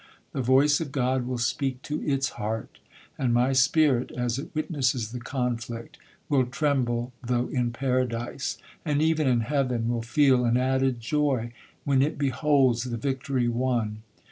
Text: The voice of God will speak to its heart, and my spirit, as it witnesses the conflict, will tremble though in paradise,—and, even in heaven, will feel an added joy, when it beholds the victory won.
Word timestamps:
The 0.31 0.41
voice 0.41 0.81
of 0.81 0.91
God 0.91 1.27
will 1.27 1.37
speak 1.37 1.83
to 1.83 2.01
its 2.03 2.29
heart, 2.29 2.79
and 3.19 3.31
my 3.31 3.53
spirit, 3.53 4.09
as 4.09 4.39
it 4.39 4.49
witnesses 4.55 5.11
the 5.11 5.19
conflict, 5.19 5.99
will 6.27 6.47
tremble 6.47 7.13
though 7.23 7.49
in 7.49 7.69
paradise,—and, 7.69 8.99
even 8.99 9.27
in 9.27 9.41
heaven, 9.41 9.89
will 9.89 10.01
feel 10.01 10.43
an 10.43 10.57
added 10.57 11.01
joy, 11.01 11.53
when 11.83 12.01
it 12.01 12.17
beholds 12.17 12.85
the 12.85 12.97
victory 12.97 13.47
won. 13.47 14.01